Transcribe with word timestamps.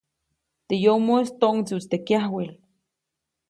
Teʼ 0.67 0.81
yomoʼis 0.83 1.29
toʼŋdsiʼutsi 1.39 1.87
teʼ 1.91 2.03
kyawel. 2.07 2.49